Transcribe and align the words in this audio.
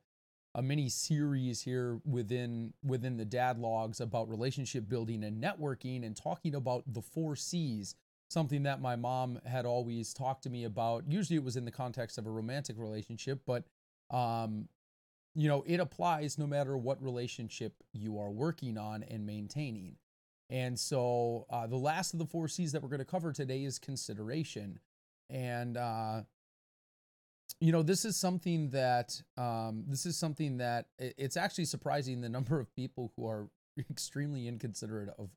a 0.53 0.61
mini 0.61 0.89
series 0.89 1.61
here 1.61 1.99
within 2.05 2.73
within 2.83 3.17
the 3.17 3.25
dad 3.25 3.57
logs 3.57 4.01
about 4.01 4.29
relationship 4.29 4.87
building 4.89 5.23
and 5.23 5.41
networking 5.41 6.05
and 6.05 6.15
talking 6.15 6.55
about 6.55 6.83
the 6.87 7.01
four 7.01 7.35
C's 7.35 7.95
something 8.29 8.63
that 8.63 8.81
my 8.81 8.95
mom 8.95 9.39
had 9.45 9.65
always 9.65 10.13
talked 10.13 10.43
to 10.43 10.49
me 10.49 10.63
about. 10.63 11.03
Usually 11.07 11.35
it 11.35 11.43
was 11.43 11.57
in 11.57 11.65
the 11.65 11.71
context 11.71 12.17
of 12.17 12.25
a 12.25 12.29
romantic 12.29 12.77
relationship 12.77 13.41
but 13.45 13.63
um 14.09 14.67
you 15.35 15.47
know 15.47 15.63
it 15.65 15.79
applies 15.79 16.37
no 16.37 16.45
matter 16.45 16.77
what 16.77 17.01
relationship 17.01 17.73
you 17.93 18.19
are 18.19 18.31
working 18.31 18.77
on 18.77 19.03
and 19.03 19.25
maintaining. 19.25 19.95
And 20.49 20.77
so 20.77 21.45
uh, 21.49 21.65
the 21.67 21.77
last 21.77 22.11
of 22.11 22.19
the 22.19 22.25
four 22.25 22.49
c's 22.49 22.73
that 22.73 22.83
we're 22.83 22.89
going 22.89 22.99
to 22.99 23.05
cover 23.05 23.31
today 23.31 23.63
is 23.63 23.79
consideration. 23.79 24.79
And 25.29 25.77
uh 25.77 26.23
you 27.61 27.71
know 27.71 27.83
this 27.83 28.03
is 28.05 28.17
something 28.17 28.71
that 28.71 29.21
um, 29.37 29.85
this 29.87 30.05
is 30.05 30.17
something 30.17 30.57
that 30.57 30.87
it's 30.97 31.37
actually 31.37 31.65
surprising 31.65 32.19
the 32.19 32.29
number 32.37 32.59
of 32.59 32.75
people 32.75 33.13
who 33.15 33.27
are 33.27 33.47
extremely 33.89 34.47
inconsiderate 34.47 35.09
of 35.17 35.29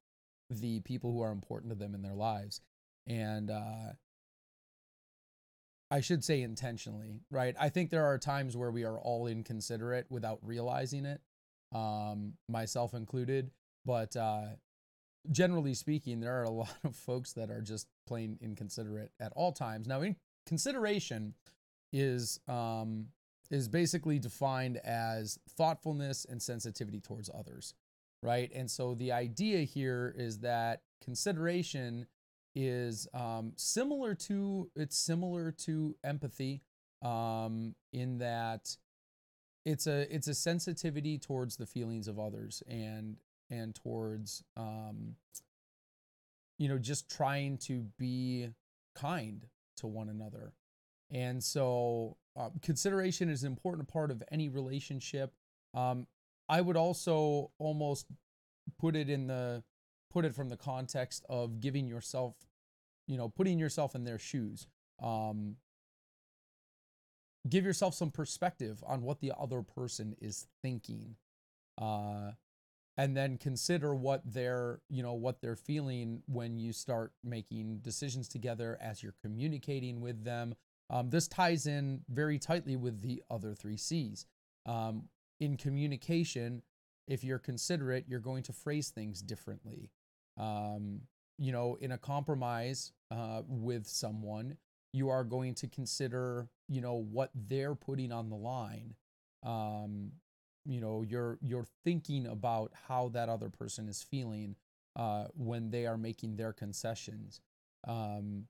the 0.50 0.80
people 0.80 1.12
who 1.12 1.20
are 1.20 1.30
important 1.30 1.70
to 1.70 1.78
them 1.78 1.94
in 1.94 2.02
their 2.02 2.14
lives. 2.14 2.60
And 3.06 3.50
uh, 3.50 3.92
i 5.90 6.00
should 6.00 6.24
say 6.24 6.40
intentionally 6.40 7.20
right? 7.30 7.54
I 7.60 7.68
think 7.68 7.90
there 7.90 8.06
are 8.06 8.18
times 8.18 8.56
where 8.56 8.70
we 8.70 8.84
are 8.84 8.98
all 8.98 9.26
inconsiderate 9.26 10.06
without 10.10 10.38
realizing 10.42 11.04
it 11.04 11.20
um, 11.74 12.34
myself 12.48 12.94
included. 12.94 13.50
But 13.84 14.16
uh, 14.16 14.56
generally 15.30 15.74
speaking 15.74 16.20
there 16.20 16.40
are 16.40 16.44
a 16.44 16.50
lot 16.62 16.74
of 16.84 16.96
folks 16.96 17.34
that 17.34 17.50
are 17.50 17.60
just 17.60 17.86
plain 18.06 18.38
inconsiderate 18.40 19.12
at 19.20 19.32
all 19.36 19.52
times. 19.52 19.86
Now 19.86 20.00
in 20.00 20.16
consideration 20.46 21.34
is 21.94 22.40
um, 22.48 23.06
is 23.50 23.68
basically 23.68 24.18
defined 24.18 24.78
as 24.78 25.38
thoughtfulness 25.56 26.26
and 26.28 26.42
sensitivity 26.42 27.00
towards 27.00 27.30
others, 27.32 27.74
right? 28.22 28.50
And 28.54 28.68
so 28.70 28.94
the 28.94 29.12
idea 29.12 29.60
here 29.60 30.12
is 30.18 30.40
that 30.40 30.82
consideration 31.02 32.06
is 32.56 33.06
um, 33.14 33.52
similar 33.56 34.14
to 34.14 34.70
it's 34.74 34.98
similar 34.98 35.52
to 35.52 35.96
empathy 36.02 36.62
um, 37.02 37.74
in 37.92 38.18
that 38.18 38.76
it's 39.64 39.86
a 39.86 40.12
it's 40.14 40.28
a 40.28 40.34
sensitivity 40.34 41.18
towards 41.18 41.56
the 41.56 41.66
feelings 41.66 42.08
of 42.08 42.18
others 42.18 42.62
and 42.68 43.16
and 43.50 43.74
towards 43.74 44.42
um, 44.56 45.14
you 46.58 46.68
know 46.68 46.78
just 46.78 47.08
trying 47.08 47.56
to 47.58 47.86
be 47.98 48.48
kind 48.96 49.46
to 49.76 49.86
one 49.86 50.08
another 50.08 50.52
and 51.10 51.42
so, 51.42 52.16
uh, 52.36 52.50
consideration 52.62 53.28
is 53.28 53.42
an 53.42 53.52
important 53.52 53.88
part 53.88 54.10
of 54.10 54.22
any 54.30 54.48
relationship. 54.48 55.32
Um, 55.72 56.06
I 56.48 56.60
would 56.60 56.76
also 56.76 57.50
almost 57.58 58.06
put 58.78 58.96
it 58.96 59.08
in 59.08 59.26
the 59.26 59.62
put 60.10 60.24
it 60.24 60.34
from 60.34 60.48
the 60.48 60.56
context 60.56 61.24
of 61.28 61.60
giving 61.60 61.86
yourself, 61.86 62.34
you 63.06 63.16
know, 63.16 63.28
putting 63.28 63.58
yourself 63.58 63.94
in 63.94 64.04
their 64.04 64.18
shoes. 64.18 64.66
Um, 65.02 65.56
give 67.48 67.64
yourself 67.64 67.94
some 67.94 68.10
perspective 68.10 68.82
on 68.86 69.02
what 69.02 69.20
the 69.20 69.32
other 69.38 69.62
person 69.62 70.14
is 70.20 70.46
thinking. 70.62 71.16
Uh, 71.80 72.32
and 72.96 73.16
then 73.16 73.36
consider 73.38 73.94
what 73.94 74.22
they're 74.24 74.80
you 74.88 75.02
know 75.02 75.14
what 75.14 75.40
they're 75.40 75.56
feeling 75.56 76.22
when 76.26 76.58
you 76.58 76.72
start 76.72 77.12
making 77.24 77.78
decisions 77.78 78.28
together 78.28 78.78
as 78.80 79.02
you're 79.02 79.14
communicating 79.20 80.00
with 80.00 80.24
them 80.24 80.54
um, 80.90 81.10
this 81.10 81.28
ties 81.28 81.66
in 81.66 82.02
very 82.08 82.38
tightly 82.38 82.76
with 82.76 83.00
the 83.02 83.22
other 83.30 83.54
three 83.54 83.76
C's. 83.76 84.26
Um, 84.66 85.08
in 85.40 85.56
communication, 85.56 86.62
if 87.06 87.24
you're 87.24 87.38
considerate, 87.38 88.04
you're 88.08 88.20
going 88.20 88.42
to 88.44 88.52
phrase 88.52 88.90
things 88.90 89.20
differently. 89.20 89.90
Um, 90.38 91.00
you 91.38 91.52
know, 91.52 91.76
in 91.80 91.92
a 91.92 91.98
compromise 91.98 92.92
uh, 93.10 93.42
with 93.46 93.86
someone, 93.86 94.56
you 94.92 95.08
are 95.08 95.24
going 95.24 95.54
to 95.54 95.66
consider, 95.66 96.48
you 96.68 96.80
know, 96.80 96.94
what 96.94 97.30
they're 97.34 97.74
putting 97.74 98.12
on 98.12 98.30
the 98.30 98.36
line. 98.36 98.94
Um, 99.42 100.12
you 100.64 100.80
know, 100.80 101.02
you're 101.02 101.38
you're 101.42 101.66
thinking 101.84 102.26
about 102.26 102.72
how 102.88 103.08
that 103.10 103.28
other 103.28 103.50
person 103.50 103.88
is 103.88 104.02
feeling 104.02 104.56
uh, 104.96 105.26
when 105.34 105.70
they 105.70 105.86
are 105.86 105.98
making 105.98 106.36
their 106.36 106.52
concessions. 106.52 107.40
Um, 107.86 108.46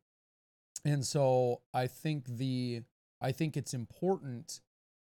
and 0.85 1.05
so 1.05 1.63
I 1.73 1.87
think 1.87 2.27
the 2.27 2.83
I 3.21 3.33
think 3.33 3.57
it's 3.57 3.75
important 3.75 4.61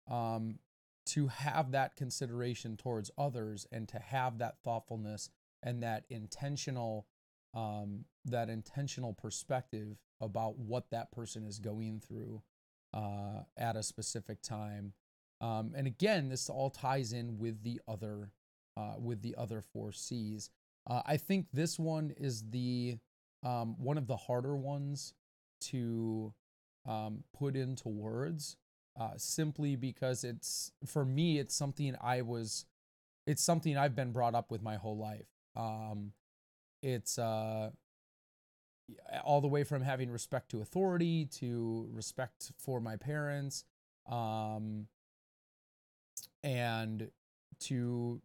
um, 0.10 0.60
to 1.08 1.28
have 1.28 1.72
that 1.72 1.96
consideration 1.96 2.78
towards 2.78 3.10
others 3.18 3.66
and 3.72 3.88
to 3.90 4.00
have 4.00 4.40
that 4.40 4.58
thoughtfulness 4.64 5.30
and 5.64 5.82
that 5.84 6.04
intentional 6.10 7.08
um, 7.54 8.06
that 8.26 8.50
intentional 8.50 9.14
perspective 9.14 9.98
about 10.22 10.58
what 10.58 10.90
that 10.92 11.12
person 11.12 11.44
is 11.44 11.60
going 11.60 12.00
through 12.00 12.42
uh, 12.94 13.42
at 13.58 13.76
a 13.76 13.84
specific 13.84 14.42
time. 14.42 14.94
Um, 15.42 15.74
and 15.76 15.88
again, 15.88 16.30
this 16.30 16.50
all 16.50 16.70
ties 16.70 17.14
in 17.14 17.38
with 17.38 17.64
the 17.64 17.82
other 17.88 18.32
uh, 18.78 18.94
with 19.00 19.22
the 19.22 19.36
other 19.38 19.62
four 19.62 19.92
C's. 19.92 20.50
Uh, 20.90 21.02
I 21.06 21.18
think 21.18 21.48
this 21.52 21.78
one 21.80 22.14
is 22.18 22.50
the 22.50 22.98
um, 23.44 23.76
one 23.80 23.98
of 23.98 24.08
the 24.08 24.18
harder 24.18 24.56
ones 24.56 25.14
to 25.62 26.34
um, 26.88 27.24
put 27.38 27.56
into 27.56 27.90
words 27.90 28.58
uh, 29.00 29.12
simply 29.18 29.76
because 29.76 30.24
it's 30.24 30.72
for 30.86 31.06
me 31.06 31.40
it's 31.40 31.56
something 31.56 31.96
i 32.02 32.22
was 32.22 32.66
it's 33.26 33.44
something 33.44 33.78
i've 33.78 33.96
been 33.96 34.12
brought 34.12 34.36
up 34.36 34.52
with 34.52 34.62
my 34.62 34.76
whole 34.76 34.98
life. 34.98 35.28
Um, 35.56 36.14
it's 36.82 37.20
uh, 37.20 37.70
all 39.24 39.42
the 39.42 39.48
way 39.48 39.64
from 39.64 39.82
having 39.82 40.10
respect 40.10 40.50
to 40.52 40.62
authority 40.62 41.26
to 41.26 41.88
respect 41.92 42.52
for 42.58 42.80
my 42.80 42.96
parents 42.96 43.64
um, 44.10 44.88
and 46.44 47.10
to 47.60 48.22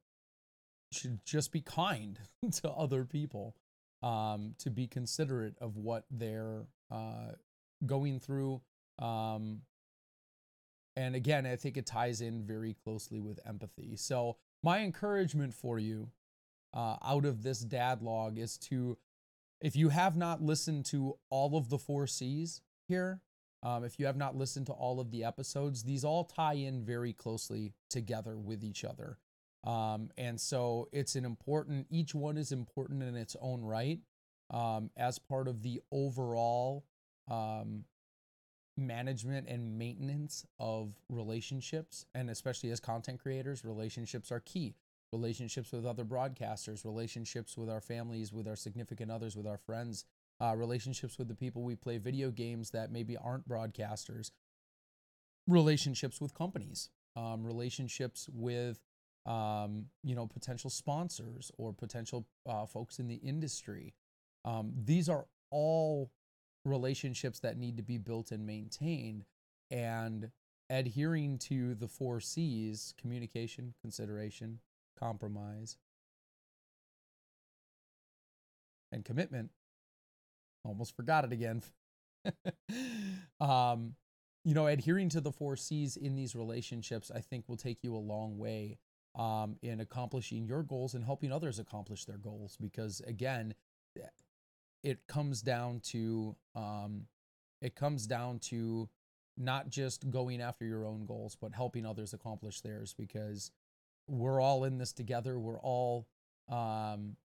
should 0.93 1.25
just 1.25 1.53
be 1.53 1.61
kind 1.61 2.21
to 2.53 2.71
other 2.71 3.05
people 3.05 3.57
um, 4.03 4.55
to 4.59 4.71
be 4.71 4.87
considerate 4.87 5.57
of 5.61 5.77
what 5.77 6.05
they're 6.11 6.67
uh, 6.91 7.33
going 7.85 8.21
through. 8.21 8.61
Um, 8.99 9.63
and 10.97 11.15
again, 11.15 11.47
I 11.47 11.57
think 11.57 11.77
it 11.77 11.87
ties 11.87 12.21
in 12.21 12.43
very 12.43 12.75
closely 12.75 13.21
with 13.21 13.39
empathy. 13.47 13.97
So, 13.97 14.37
my 14.63 14.81
encouragement 14.81 15.55
for 15.55 15.79
you 15.79 16.11
uh, 16.73 16.97
out 17.05 17.25
of 17.25 17.43
this 17.43 17.61
dad 17.61 18.03
log 18.03 18.39
is 18.39 18.57
to, 18.59 18.97
if 19.61 19.77
you 19.77 19.91
have 19.91 20.17
not 20.17 20.43
listened 20.43 20.87
to 20.87 21.19
all 21.31 21.57
of 21.57 21.69
the 21.69 21.79
four 21.79 22.07
C's 22.07 22.63
here, 22.89 23.21
um, 23.63 23.85
if 23.85 23.99
you 23.99 24.07
have 24.07 24.17
not 24.17 24.37
listened 24.37 24.67
to 24.67 24.73
all 24.73 24.99
of 24.99 25.11
the 25.11 25.25
episodes, 25.25 25.83
these 25.83 26.05
all 26.05 26.25
tie 26.25 26.55
in 26.55 26.85
very 26.85 27.12
closely 27.12 27.75
together 27.91 28.39
with 28.39 28.65
each 28.65 28.85
other. 28.85 29.19
Um, 29.65 30.11
and 30.17 30.41
so 30.41 30.89
it's 30.93 31.17
an 31.17 31.25
important, 31.25 31.87
each 31.91 32.15
one 32.15 32.39
is 32.39 32.53
important 32.53 33.03
in 33.03 33.17
its 33.17 33.37
own 33.41 33.62
right 33.62 33.99
um, 34.50 34.90
as 34.96 35.19
part 35.19 35.48
of 35.48 35.62
the 35.62 35.81
overall 35.90 36.84
um, 37.31 37.84
management 38.76 39.48
and 39.48 39.78
maintenance 39.78 40.44
of 40.58 40.93
relationships. 41.08 42.06
And 42.14 42.31
especially 42.31 42.70
as 42.70 42.81
content 42.81 43.20
creators, 43.20 43.64
relationships 43.64 44.31
are 44.31 44.40
key. 44.40 44.75
Relationships 45.12 45.72
with 45.72 45.87
other 45.87 46.04
broadcasters, 46.04 46.84
relationships 46.84 47.56
with 47.56 47.70
our 47.70 47.81
families, 47.81 48.32
with 48.32 48.48
our 48.48 48.56
significant 48.56 49.10
others, 49.10 49.37
with 49.37 49.46
our 49.46 49.56
friends, 49.56 50.04
uh, 50.40 50.54
relationships 50.56 51.16
with 51.16 51.28
the 51.28 51.34
people 51.34 51.62
we 51.62 51.76
play 51.76 51.96
video 51.98 52.31
games 52.31 52.70
that 52.70 52.90
maybe 52.90 53.16
aren't 53.16 53.48
broadcasters, 53.48 54.32
relationships 55.46 56.20
with 56.20 56.34
companies, 56.34 56.90
um, 57.14 57.44
relationships 57.44 58.28
with 58.32 58.81
um, 59.25 59.87
you 60.04 60.14
know 60.14 60.26
potential 60.26 60.70
sponsors 60.70 61.50
or 61.56 61.72
potential 61.72 62.26
uh, 62.48 62.66
folks 62.66 62.98
in 62.98 63.08
the 63.08 63.16
industry 63.16 63.94
um, 64.46 64.72
these 64.84 65.08
are 65.08 65.26
all 65.50 66.10
relationships 66.64 67.40
that 67.40 67.58
need 67.58 67.76
to 67.76 67.82
be 67.82 67.98
built 67.98 68.32
and 68.32 68.46
maintained. 68.46 69.25
And 69.70 70.31
adhering 70.70 71.38
to 71.38 71.75
the 71.75 71.88
four 71.88 72.20
C's 72.20 72.94
communication, 73.00 73.75
consideration, 73.81 74.60
compromise, 74.98 75.76
and 78.93 79.04
commitment. 79.04 79.50
Almost 80.64 80.96
forgot 80.96 81.25
it 81.25 81.32
again. 81.32 81.62
um, 83.40 83.94
you 84.44 84.54
know, 84.54 84.66
adhering 84.66 85.08
to 85.10 85.20
the 85.20 85.32
four 85.32 85.56
C's 85.56 85.96
in 85.96 86.16
these 86.16 86.34
relationships, 86.34 87.10
I 87.14 87.20
think 87.20 87.48
will 87.48 87.56
take 87.56 87.82
you 87.82 87.94
a 87.94 87.98
long 87.98 88.38
way 88.38 88.78
um, 89.16 89.56
in 89.62 89.81
accomplishing 89.81 90.46
your 90.46 90.62
goals 90.62 90.94
and 90.94 91.04
helping 91.04 91.32
others 91.32 91.58
accomplish 91.58 92.04
their 92.04 92.19
goals. 92.19 92.56
Because 92.60 93.00
again, 93.06 93.54
it 94.87 95.05
comes 95.09 95.43
down 95.43 95.81
to 95.81 96.37
um, 96.55 97.06
it 97.61 97.75
comes 97.75 98.06
down 98.06 98.38
to 98.38 98.88
not 99.37 99.69
just 99.69 100.09
going 100.11 100.41
after 100.41 100.65
your 100.65 100.87
own 100.87 101.05
goals, 101.06 101.37
but 101.38 101.53
helping 101.53 101.85
others 101.85 102.15
accomplish 102.15 102.61
theirs. 102.61 102.94
Because 102.97 103.50
we're 104.06 104.41
all 104.41 104.62
in 104.62 104.79
this 104.79 104.93
together. 104.93 105.41
We're 105.41 105.61
all 105.61 106.06
um, 106.49 107.17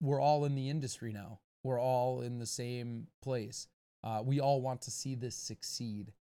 we're 0.00 0.20
all 0.20 0.44
in 0.44 0.54
the 0.54 0.70
industry 0.70 1.12
now. 1.12 1.40
We're 1.64 1.80
all 1.80 2.20
in 2.20 2.38
the 2.38 2.46
same 2.46 3.08
place. 3.20 3.66
Uh, 4.04 4.22
we 4.24 4.38
all 4.38 4.62
want 4.62 4.80
to 4.82 4.92
see 4.92 5.16
this 5.16 5.34
succeed 5.34 6.12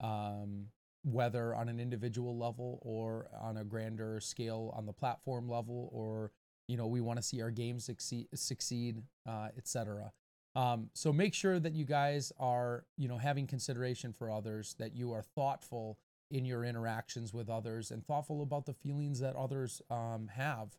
um, 0.00 0.68
whether 1.04 1.54
on 1.54 1.68
an 1.68 1.78
individual 1.78 2.38
level 2.38 2.78
or 2.80 3.28
on 3.38 3.58
a 3.58 3.64
grander 3.64 4.18
scale 4.20 4.72
on 4.74 4.86
the 4.86 4.94
platform 4.94 5.46
level, 5.46 5.90
or 5.92 6.32
you 6.68 6.78
know 6.78 6.86
we 6.86 7.02
want 7.02 7.18
to 7.18 7.22
see 7.22 7.42
our 7.42 7.50
games 7.50 7.84
succeed, 7.84 8.28
succeed 8.34 9.02
uh, 9.28 9.48
etc. 9.58 10.10
Um, 10.58 10.90
so 10.92 11.12
make 11.12 11.34
sure 11.34 11.60
that 11.60 11.72
you 11.72 11.84
guys 11.84 12.32
are 12.36 12.84
you 12.96 13.06
know 13.06 13.18
having 13.18 13.46
consideration 13.46 14.12
for 14.12 14.28
others, 14.28 14.74
that 14.80 14.92
you 14.92 15.12
are 15.12 15.22
thoughtful 15.22 16.00
in 16.32 16.44
your 16.44 16.64
interactions 16.64 17.32
with 17.32 17.48
others, 17.48 17.92
and 17.92 18.04
thoughtful 18.04 18.42
about 18.42 18.66
the 18.66 18.74
feelings 18.74 19.20
that 19.20 19.36
others 19.36 19.80
um, 19.88 20.28
have, 20.34 20.76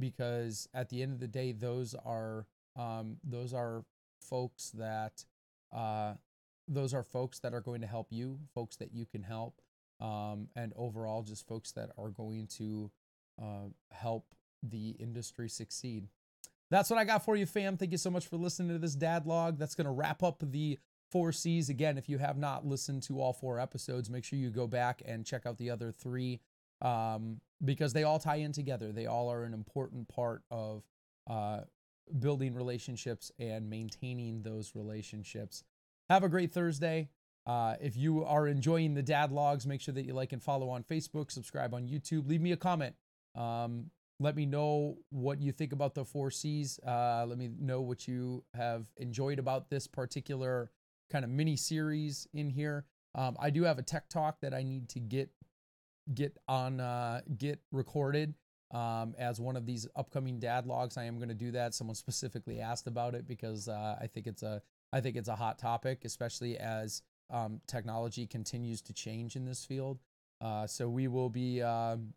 because 0.00 0.66
at 0.72 0.88
the 0.88 1.02
end 1.02 1.12
of 1.12 1.20
the 1.20 1.28
day, 1.28 1.52
those 1.52 1.94
are 2.06 2.46
um, 2.74 3.18
those 3.22 3.52
are 3.52 3.84
folks 4.18 4.70
that 4.70 5.26
uh, 5.76 6.14
those 6.66 6.94
are 6.94 7.02
folks 7.02 7.38
that 7.40 7.52
are 7.52 7.60
going 7.60 7.82
to 7.82 7.86
help 7.86 8.06
you, 8.10 8.38
folks 8.54 8.76
that 8.76 8.94
you 8.94 9.04
can 9.04 9.24
help, 9.24 9.60
um, 10.00 10.48
and 10.56 10.72
overall, 10.74 11.22
just 11.22 11.46
folks 11.46 11.70
that 11.72 11.90
are 11.98 12.08
going 12.08 12.46
to 12.46 12.90
uh, 13.38 13.68
help 13.90 14.24
the 14.62 14.96
industry 14.98 15.50
succeed. 15.50 16.08
That's 16.70 16.90
what 16.90 16.98
I 16.98 17.04
got 17.04 17.24
for 17.24 17.36
you, 17.36 17.46
fam. 17.46 17.76
Thank 17.76 17.92
you 17.92 17.98
so 17.98 18.10
much 18.10 18.26
for 18.26 18.36
listening 18.36 18.68
to 18.70 18.78
this 18.78 18.94
dad 18.94 19.26
log. 19.26 19.58
That's 19.58 19.74
going 19.74 19.86
to 19.86 19.90
wrap 19.92 20.22
up 20.22 20.42
the 20.44 20.78
four 21.10 21.32
C's. 21.32 21.68
Again, 21.68 21.96
if 21.96 22.08
you 22.08 22.18
have 22.18 22.36
not 22.36 22.66
listened 22.66 23.02
to 23.04 23.20
all 23.20 23.32
four 23.32 23.58
episodes, 23.58 24.10
make 24.10 24.24
sure 24.24 24.38
you 24.38 24.50
go 24.50 24.66
back 24.66 25.02
and 25.06 25.24
check 25.24 25.46
out 25.46 25.56
the 25.56 25.70
other 25.70 25.90
three 25.90 26.40
um, 26.82 27.40
because 27.64 27.92
they 27.92 28.04
all 28.04 28.18
tie 28.18 28.36
in 28.36 28.52
together. 28.52 28.92
They 28.92 29.06
all 29.06 29.30
are 29.32 29.44
an 29.44 29.54
important 29.54 30.08
part 30.08 30.42
of 30.50 30.84
uh, 31.28 31.60
building 32.18 32.54
relationships 32.54 33.32
and 33.38 33.68
maintaining 33.70 34.42
those 34.42 34.74
relationships. 34.74 35.64
Have 36.10 36.22
a 36.22 36.28
great 36.28 36.52
Thursday. 36.52 37.08
Uh, 37.46 37.76
if 37.80 37.96
you 37.96 38.24
are 38.24 38.46
enjoying 38.46 38.92
the 38.92 39.02
dad 39.02 39.32
logs, 39.32 39.66
make 39.66 39.80
sure 39.80 39.94
that 39.94 40.04
you 40.04 40.12
like 40.12 40.32
and 40.32 40.42
follow 40.42 40.68
on 40.68 40.82
Facebook, 40.82 41.30
subscribe 41.30 41.72
on 41.72 41.88
YouTube, 41.88 42.28
leave 42.28 42.42
me 42.42 42.52
a 42.52 42.56
comment. 42.56 42.94
Um, 43.34 43.90
let 44.20 44.34
me 44.34 44.46
know 44.46 44.96
what 45.10 45.40
you 45.40 45.52
think 45.52 45.72
about 45.72 45.94
the 45.94 46.04
four 46.04 46.30
C's. 46.30 46.78
Uh, 46.86 47.24
let 47.28 47.38
me 47.38 47.50
know 47.58 47.80
what 47.80 48.08
you 48.08 48.44
have 48.54 48.86
enjoyed 48.96 49.38
about 49.38 49.70
this 49.70 49.86
particular 49.86 50.70
kind 51.10 51.24
of 51.24 51.30
mini 51.30 51.56
series 51.56 52.26
in 52.32 52.50
here. 52.50 52.84
Um, 53.14 53.36
I 53.40 53.50
do 53.50 53.62
have 53.62 53.78
a 53.78 53.82
tech 53.82 54.08
talk 54.08 54.40
that 54.42 54.52
I 54.52 54.62
need 54.62 54.88
to 54.90 55.00
get 55.00 55.30
get 56.14 56.36
on 56.48 56.80
uh, 56.80 57.20
get 57.36 57.60
recorded 57.72 58.34
um, 58.72 59.14
as 59.18 59.40
one 59.40 59.56
of 59.56 59.66
these 59.66 59.86
upcoming 59.96 60.38
dad 60.38 60.66
logs. 60.66 60.96
I 60.96 61.04
am 61.04 61.16
going 61.16 61.28
to 61.28 61.34
do 61.34 61.50
that. 61.52 61.74
Someone 61.74 61.94
specifically 61.94 62.60
asked 62.60 62.86
about 62.86 63.14
it 63.14 63.26
because 63.26 63.68
uh, 63.68 63.96
I 64.00 64.06
think 64.06 64.26
it's 64.26 64.42
a 64.42 64.62
I 64.92 65.00
think 65.00 65.16
it's 65.16 65.28
a 65.28 65.36
hot 65.36 65.58
topic, 65.58 66.04
especially 66.04 66.58
as 66.58 67.02
um, 67.30 67.60
technology 67.66 68.26
continues 68.26 68.80
to 68.82 68.92
change 68.92 69.36
in 69.36 69.44
this 69.44 69.64
field. 69.64 69.98
Uh, 70.40 70.66
so 70.66 70.88
we 70.88 71.08
will 71.08 71.28
be 71.28 71.62
um, 71.62 72.14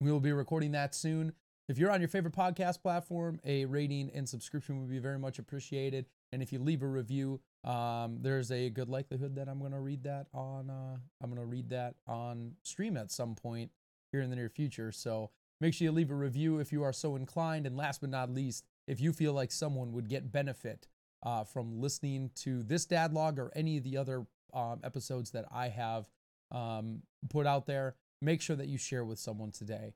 we 0.00 0.10
will 0.10 0.20
be 0.20 0.32
recording 0.32 0.72
that 0.72 0.94
soon. 0.94 1.32
If 1.68 1.78
you're 1.78 1.90
on 1.90 2.00
your 2.00 2.08
favorite 2.08 2.34
podcast 2.34 2.82
platform, 2.82 3.40
a 3.44 3.64
rating 3.64 4.10
and 4.14 4.28
subscription 4.28 4.80
would 4.80 4.90
be 4.90 4.98
very 4.98 5.18
much 5.18 5.38
appreciated. 5.38 6.04
And 6.30 6.42
if 6.42 6.52
you 6.52 6.58
leave 6.58 6.82
a 6.82 6.86
review, 6.86 7.40
um, 7.64 8.18
there's 8.20 8.50
a 8.52 8.68
good 8.68 8.90
likelihood 8.90 9.36
that 9.36 9.48
I'm 9.48 9.60
going 9.60 9.72
to 9.72 9.80
read 9.80 10.02
that 10.04 10.26
on 10.34 10.68
uh, 10.68 10.96
I'm 11.22 11.30
going 11.30 11.40
to 11.40 11.46
read 11.46 11.70
that 11.70 11.94
on 12.06 12.52
stream 12.62 12.96
at 12.98 13.10
some 13.10 13.34
point 13.34 13.70
here 14.12 14.20
in 14.20 14.28
the 14.28 14.36
near 14.36 14.50
future. 14.50 14.92
So 14.92 15.30
make 15.60 15.72
sure 15.72 15.86
you 15.86 15.92
leave 15.92 16.10
a 16.10 16.14
review 16.14 16.58
if 16.58 16.70
you 16.70 16.82
are 16.82 16.92
so 16.92 17.16
inclined. 17.16 17.66
And 17.66 17.76
last 17.76 18.02
but 18.02 18.10
not 18.10 18.30
least, 18.30 18.66
if 18.86 19.00
you 19.00 19.12
feel 19.12 19.32
like 19.32 19.50
someone 19.50 19.92
would 19.92 20.08
get 20.10 20.30
benefit 20.30 20.86
uh, 21.22 21.44
from 21.44 21.80
listening 21.80 22.30
to 22.36 22.62
this 22.62 22.84
dad 22.84 23.14
log 23.14 23.38
or 23.38 23.50
any 23.56 23.78
of 23.78 23.84
the 23.84 23.96
other 23.96 24.26
um, 24.52 24.80
episodes 24.84 25.30
that 25.30 25.46
I 25.50 25.68
have 25.68 26.10
um, 26.50 27.00
put 27.30 27.46
out 27.46 27.66
there, 27.66 27.96
make 28.24 28.40
sure 28.40 28.56
that 28.56 28.68
you 28.68 28.78
share 28.78 29.04
with 29.04 29.18
someone 29.18 29.50
today. 29.50 29.94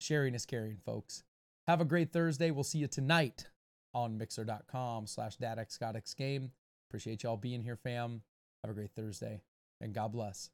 Sharing 0.00 0.34
is 0.34 0.46
caring, 0.46 0.78
folks. 0.84 1.24
Have 1.66 1.80
a 1.80 1.84
great 1.84 2.12
Thursday. 2.12 2.50
We'll 2.50 2.64
see 2.64 2.78
you 2.78 2.88
tonight 2.88 3.46
on 3.94 4.18
mixer.com 4.18 5.06
slash 5.06 5.36
dadxgoddxgame. 5.38 6.50
Appreciate 6.88 7.22
y'all 7.22 7.36
being 7.36 7.62
here, 7.62 7.76
fam. 7.76 8.22
Have 8.62 8.70
a 8.70 8.74
great 8.74 8.92
Thursday, 8.94 9.42
and 9.80 9.92
God 9.92 10.12
bless. 10.12 10.50